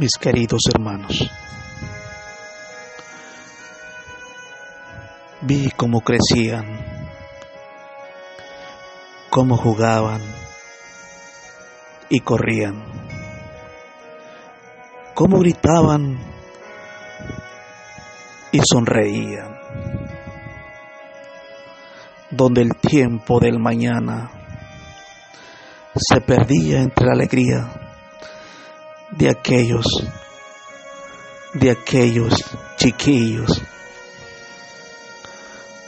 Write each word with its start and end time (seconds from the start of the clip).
mis 0.00 0.16
queridos 0.18 0.62
hermanos. 0.72 1.30
Vi 5.42 5.70
cómo 5.76 6.00
crecían, 6.00 6.64
cómo 9.28 9.58
jugaban 9.58 10.22
y 12.08 12.20
corrían, 12.20 12.82
cómo 15.12 15.38
gritaban 15.40 16.18
y 18.52 18.60
sonreían, 18.72 19.54
donde 22.30 22.62
el 22.62 22.74
tiempo 22.76 23.38
del 23.38 23.58
mañana 23.58 24.30
se 25.94 26.22
perdía 26.22 26.80
entre 26.80 27.04
la 27.04 27.12
alegría 27.12 27.79
de 29.20 29.28
aquellos, 29.28 29.84
de 31.52 31.70
aquellos 31.70 32.32
chiquillos, 32.76 33.62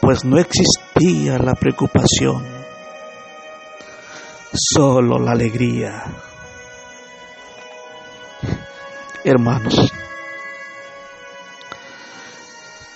pues 0.02 0.22
no 0.26 0.38
existía 0.38 1.38
la 1.38 1.54
preocupación, 1.54 2.46
solo 4.52 5.18
la 5.18 5.32
alegría. 5.32 6.04
Hermanos, 9.24 9.90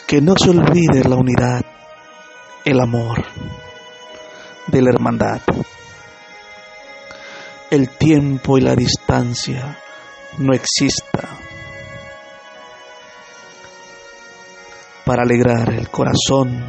que 0.07 0.21
no 0.21 0.35
se 0.37 0.51
olvide 0.51 1.09
la 1.09 1.16
unidad, 1.16 1.65
el 2.63 2.79
amor 2.79 3.25
de 4.66 4.83
la 4.83 4.91
hermandad, 4.91 5.41
el 7.71 7.89
tiempo 7.89 8.59
y 8.59 8.61
la 8.61 8.77
distancia 8.77 9.79
no 10.39 10.55
exista 10.55 11.29
para 15.05 15.23
alegrar 15.23 15.73
el 15.73 15.88
corazón 15.88 16.69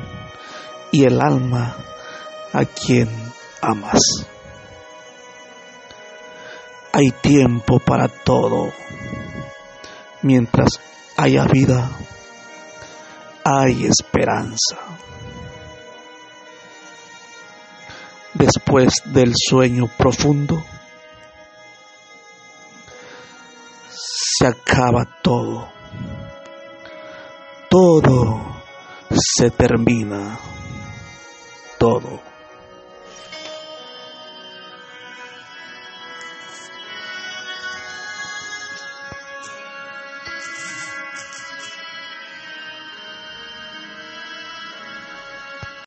y 0.92 1.04
el 1.04 1.20
alma 1.20 1.76
a 2.54 2.66
quien 2.66 3.10
amas. 3.62 4.28
Hay 6.94 7.12
tiempo 7.22 7.80
para 7.80 8.08
todo. 8.08 8.72
Mientras 10.22 10.80
haya 11.16 11.46
vida, 11.46 11.90
hay 13.44 13.86
esperanza. 13.86 14.78
Después 18.34 19.02
del 19.06 19.34
sueño 19.36 19.88
profundo, 19.98 20.64
se 24.38 24.46
acaba 24.46 25.06
todo. 25.24 25.68
Todo 27.70 28.40
se 29.10 29.50
termina. 29.50 30.38
Todo. 31.80 32.22